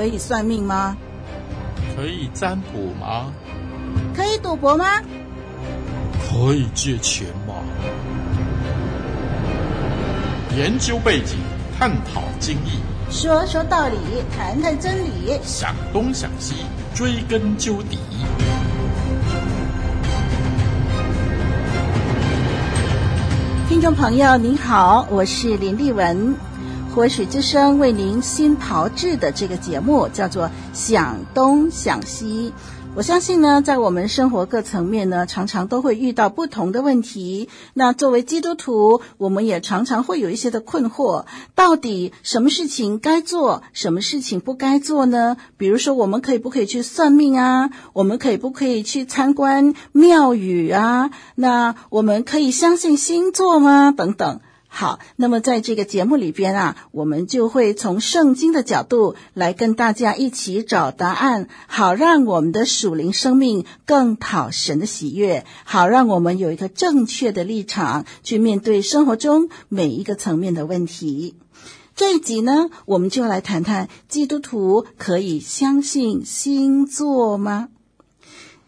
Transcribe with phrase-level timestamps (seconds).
[0.00, 0.96] 可以算命吗？
[1.94, 3.30] 可以占卜吗？
[4.16, 4.86] 可以赌博吗？
[6.18, 7.52] 可以借钱吗？
[10.56, 11.36] 研究背景，
[11.78, 12.80] 探讨经义，
[13.10, 13.98] 说说道理，
[14.34, 16.54] 谈谈真理，想东想西，
[16.94, 17.98] 追根究底。
[23.68, 26.34] 听众朋友您好，我是林丽文，
[26.94, 32.52] 活水之声为您新炮制的这个节目叫做《想东想西》。
[32.96, 37.48] 我相信呢，在我们生活各层面呢，常常都会遇到不同的问题。
[37.74, 45.36] 那作为基督徒，我们也常常会有一些的困惑：到底什么事情该做，什么事情不该做呢？
[45.56, 47.70] 比如说，我们可以不可以去算命啊？
[47.92, 51.10] 我们可以不可以去参观庙宇啊？
[51.36, 53.94] 那我们可以相信星座吗？
[53.96, 54.40] 等等。
[54.72, 71.34] 好，那么在这个节目里边啊，我们就会从圣经的角度来跟大家一起找答案，好让我们的属灵生命更讨神的喜悦，好让我们有一个正确的立场去面对生活中每一个层面的问题。
[71.96, 77.68] 这一集呢，我们就来谈谈基督徒可以相信星座吗？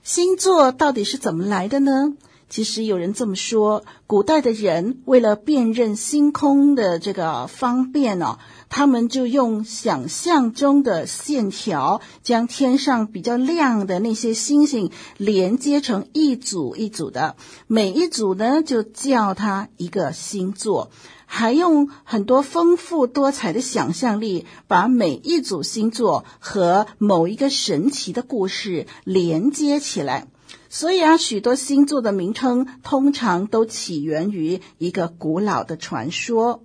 [0.02, 2.14] 星座到底是怎么来的呢？
[2.52, 17.36] 其实有人这么说，古代的人为了辨认星空的这个方便呢、哦，他们就用想象中的线条，将天上比较亮的那些星星连接成一组一组的，
[17.68, 20.90] 每一组呢就叫它一个星座，
[21.24, 30.28] 还用很多丰富多彩的想象力，把每一组星座和某一个神奇的故事连接起来。
[30.74, 36.64] 所以啊，许多星座的名称通常都起源于一个古老的传说。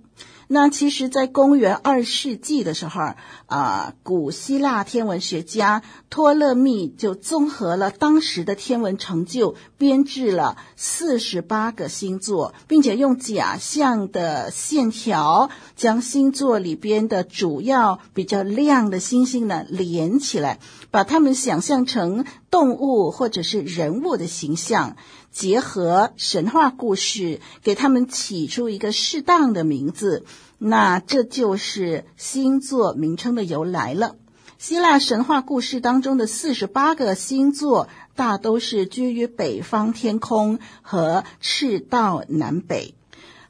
[0.50, 3.12] 那其实，在公元二世纪的时候，
[3.44, 20.60] 啊、古希腊天文学家托勒密就综合了当时的天文成就，编制了四十八个星座，并且用假象的线条将星座里边的主要比较亮的星星呢连起来，
[20.90, 24.96] 把它们想象成动物或者是人物的形象。
[25.30, 30.24] 结合神话故事，给他们起出一个适当的名字，
[30.56, 34.16] 那这就是星座名称的由来了。
[34.58, 42.94] 希腊神话故事当中的四十八个星座，大都是居于北方天空和赤道南北。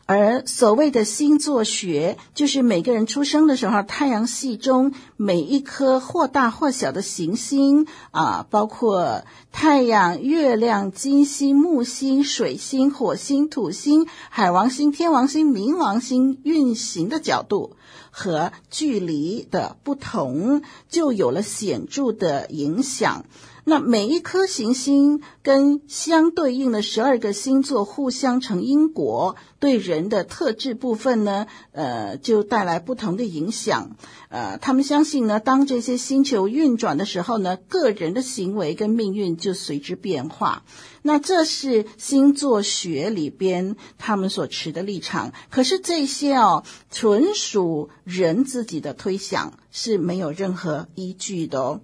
[0.08, 17.76] 而所谓的星座学，就是每个人出生的时候，太阳系中每一颗或大或小的行星啊，包括太阳、月亮、金星、木星、水星、火星、土星、海王星、天王星、冥王星运行的角度
[18.10, 23.26] 和距离的不同，就有了显著的影响。
[23.68, 33.94] 那每一颗行星跟相对应的十二个星座互相成因果，对人的特质部分呢，呃，就带来不同的影响。
[34.30, 40.64] 呃，他们相信呢，当这些星球运转的时候呢，个人的行为跟命运就随之变化。
[41.02, 45.34] 那这是星座学里边他们所持的立场。
[45.50, 51.80] 可是这些哦，纯属人自己的推想，是没有任何依据的哦。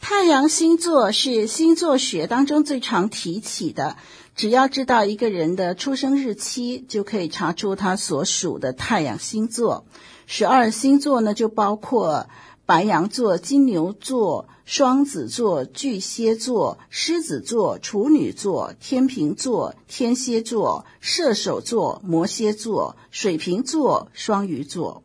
[0.00, 3.96] 太阳星座是星座学当中最常提起的。
[4.34, 9.86] 只要知道一个人的出生日期，就可以查出他所属的太阳星座。
[10.26, 12.28] 十二星座呢，就包括
[12.66, 25.02] 白羊座、金牛座、双子座、巨蟹座、狮子座、处女座、天秤座、天蝎座、射手座、摩羯座、水瓶座、双鱼座。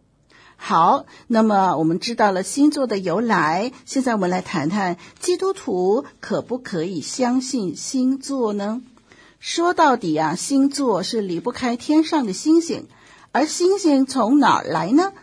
[0.63, 8.83] 好，那么我们知道了星座的由来，现在我们来谈谈基督徒可不可以相信星座呢？
[9.39, 12.85] 说到底啊，星座是离不开天上的星星，
[13.31, 15.13] 而星星从哪儿来呢？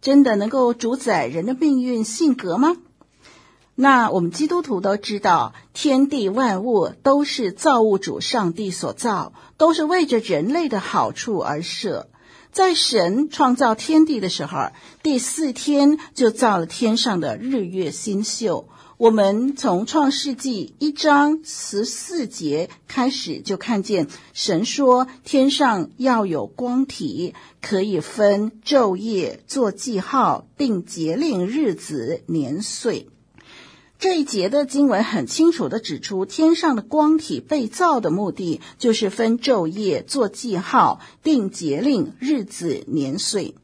[0.00, 2.76] 真的能够主宰人的命运性格吗？
[3.74, 12.06] 那我们基督徒都知道，天地万物都是造物主上帝所造，都是为着人类的好处而设。
[12.54, 14.70] 在神创造天地的时候，
[15.02, 18.68] 第四天就造了天上的日月星宿。
[18.96, 33.08] 我们从创世纪一章十四节开始就看见神说，天上要有光体，可以分昼夜，做记号，定节令日子年岁。
[34.04, 43.54] 这一节的经文很清楚地指出，天上的光体被造的目的就是分昼夜、做记号、定节令、日子、年岁，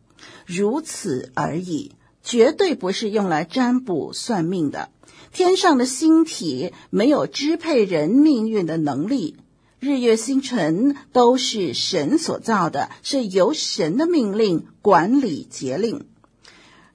[0.47, 1.93] 如此而已。
[2.23, 4.89] 绝对不是用来占卜算命的。
[5.31, 9.37] 天上的星体没有支配人命运的能力，
[9.79, 16.07] 日月星辰都是神所造的，是由神的命令管理节令。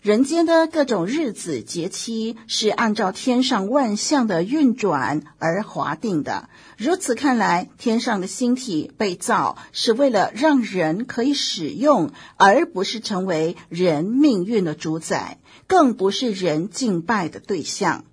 [0.06, 6.48] 人间的各种日子节期是按照天上万象的运转而划定的。
[6.78, 18.06] 如此看来，天上的星体被造是为了让人可以使用，而不是成为人命运的主宰，更不是人敬拜的对象。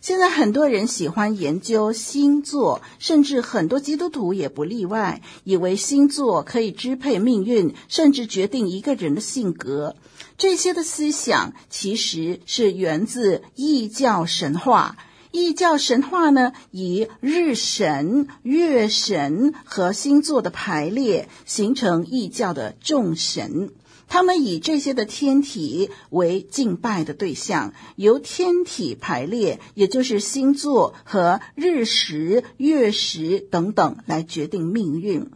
[0.00, 9.96] 现在很多人喜欢研究星座，甚至很多基督徒也不例外，以为星座可以支配命运，甚至决定一个人的性格。
[10.36, 14.96] 这些的思想其实是源自异教神话。
[15.30, 23.70] 异教神话呢，以日神、月神和星座的排列形成异教的众神。
[24.08, 35.30] 他们以这些的天体为敬拜的对象，由天体排列，也就是星座和日食、月食等等来决定命运。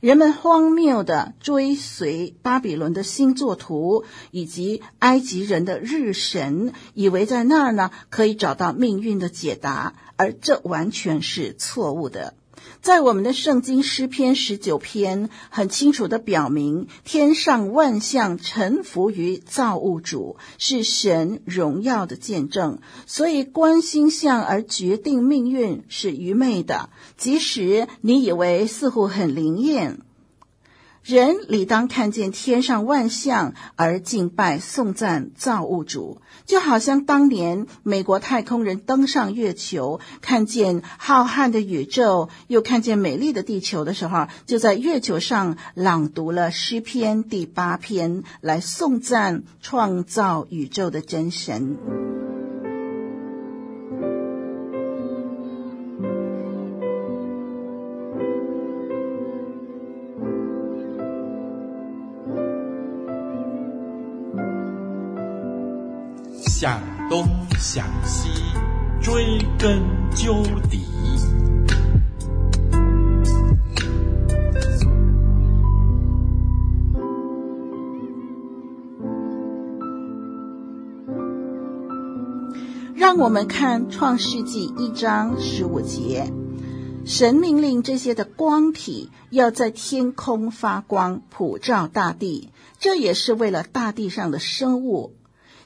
[0.00, 12.34] 人们荒谬地追随巴比伦的星座图以及埃及人的日神，以为在那儿呢可以找到命运的解答，而这完全是错误的。
[12.80, 22.78] 在我们的圣经诗篇十九篇，很清楚地表明，天上万象臣服于造物主，是神荣耀的见证。
[23.06, 30.00] 所以观星象而决定命运是愚昧的，即使你以为似乎很灵验。
[31.02, 52.21] 人理当看见天上万象而敬拜颂赞造物主，就好像当年美国太空人登上月球，看见浩瀚的宇宙，又看见美丽的地球的时候，就在月球上朗读了诗篇第八篇，来颂赞创造宇宙的真神。
[66.62, 66.80] 想
[67.10, 67.26] 东
[67.58, 68.28] 想西，
[69.00, 69.82] 追根
[70.14, 70.78] 究底。
[82.94, 86.32] 让我们看《创世纪》一章十五节，
[87.04, 95.14] 神命令这些的光体要在天空发光，普照大地，这也是为了大地上的生物。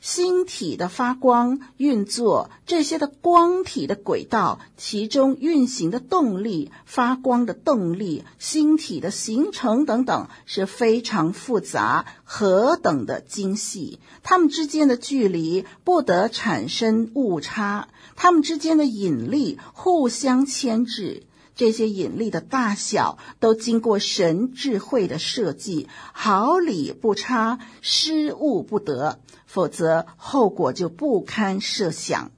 [0.01, 13.99] 星体的发光运作，这些的光体的轨道，其中运行的动力、发光的动力、星体的形成等等，是非常复杂，何等的精细。
[14.23, 21.23] 它们之间的距离不得产生误差，它们之间的引力互相牵制。
[21.57, 32.31] 这些引力的大小都经过神智慧的设计，毫厘不差，失误不得，否则后果就不堪设想。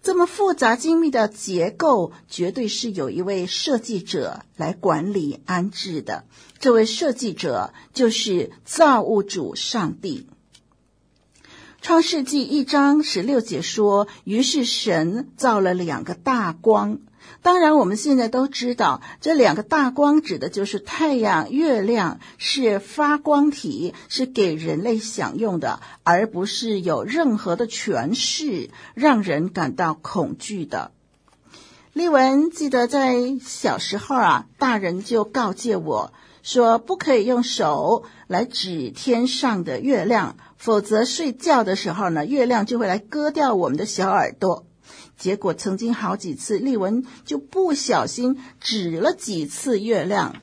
[0.00, 6.24] 这么复杂精密的结构，绝对是有一位设计者来管理安置的。
[6.58, 10.28] 这位设计者就是造物主上帝。
[11.80, 17.00] 创世纪一章十六节说：“于是神造了两个大光。”
[17.42, 30.92] 当然，我们现在都知道，这两个大光指的就是太阳、月亮，是发光体，是给人类享用的，而不是有任何的权势，让人感到恐惧的。
[31.92, 36.12] 丽文记得在小时候啊，大人就告诫我
[36.44, 44.64] 说，不可以用手来指天上的月亮，否则睡觉的时候呢，月亮就会来割掉我们的小耳朵。
[45.22, 50.34] 结果曾经好几次，丽文就不小心指了几次月亮。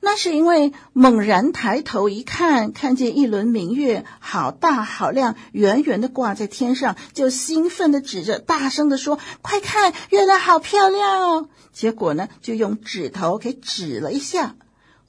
[0.00, 14.56] 那是因为猛然抬头一看，看见一轮明月，好大好亮，圆圆的挂在天上，就兴奋地指着，大声地说：“快看，月亮好漂亮哦！”结果呢，就用指头给指了一下。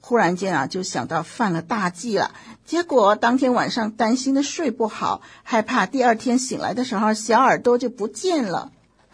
[0.02, 2.36] 忽然间啊，就想到犯了大忌了。
[2.64, 8.72] 结果当天晚上担心的睡不好，害怕第二天醒来的时候，小耳朵就不见了。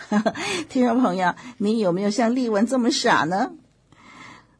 [0.70, 3.51] 听众朋友，你有没有像丽文这么傻呢？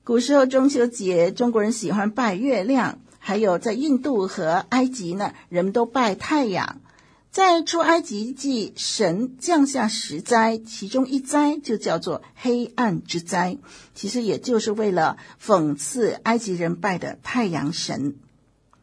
[0.03, 6.81] 古时候中秋节，中国人喜欢拜月亮，还有在印度和埃及呢，人们都拜太阳。
[7.31, 13.57] 在出埃及记，神降下十灾，其中一灾就叫做黑暗之灾，
[13.95, 18.15] 其实也就是为了讽刺埃及人拜的太阳神。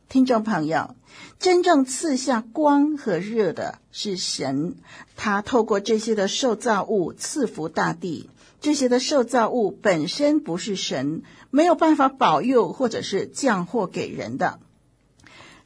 [0.08, 0.94] 听众朋友，
[1.38, 4.76] 真正赐下光和热的是神，
[5.16, 8.30] 他透过这些的受造物赐福大地。
[8.62, 14.60] 这些的受造物本身不是神，没有办法保佑或者是降祸给人的。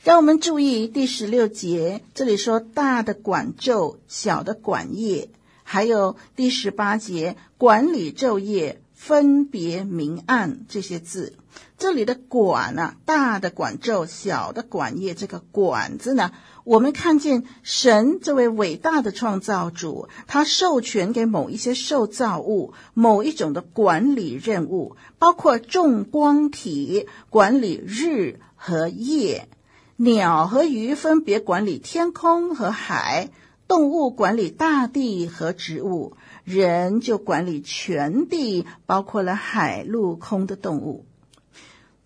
[0.00, 5.30] 让我们注意第十六节，这里说大的管昼，小的管夜，
[5.62, 11.32] 还有第十八节管理昼夜，分别明暗这些字。
[11.76, 16.30] 这里的管呢，大的管昼，小的管夜，这个管字呢，
[16.62, 29.48] 我们看见神这位伟大的创造主，他授权给某一些受造物某一种的管理任务，包括众光体管理日和夜。
[29.96, 33.30] 鸟和鱼分别管理天空和海，
[33.66, 41.06] 动物管理大地和植物，人就管理全地，包括了海陆空的动物。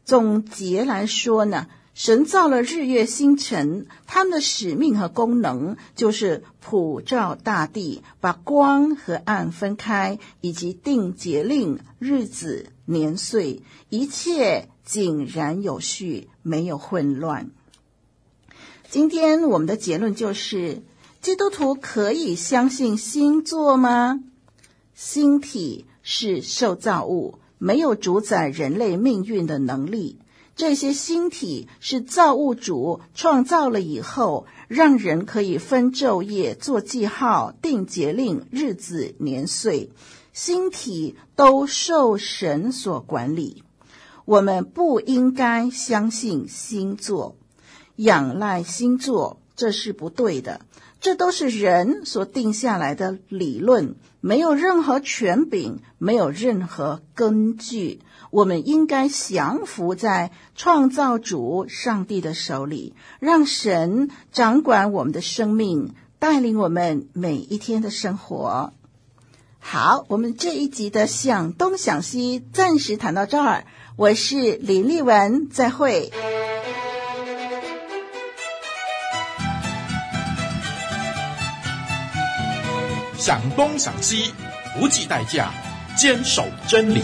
[0.04, 17.50] 总结来说呢，神造了日月星辰，他们的使命和功能就是普照大地，把光和暗分开，以及定节令、日子、年岁，一切井然有序，没有混乱。
[18.88, 20.82] 今天我们的结论就是：
[21.26, 24.20] 基督徒可以相信星座吗？
[24.94, 30.20] 星体是受造物，没有主宰人类命运的能力。
[30.54, 39.90] 这些星体是造物主创造了以后，让人可以分昼夜、做记号、定节令、日子、年岁。
[40.32, 43.64] 星体都受神所管理。
[44.26, 47.34] 我们不应该相信星座。
[47.96, 50.60] 仰赖星座，这是不对的。
[51.00, 58.00] 这都是人所定下来的理论，没有任何权柄，没有任何根据。
[58.30, 68.72] 我们应该降服在创造主上帝的手里，让神掌管我们的生命，带领我们每一天的生活。
[69.60, 73.64] 好，我们这一集的想东想西，暂时谈到这儿。
[73.96, 76.10] 我是林丽文，再会。
[83.18, 84.32] 想东想西，
[84.78, 85.50] 不计代价，
[85.96, 87.02] 坚守真理。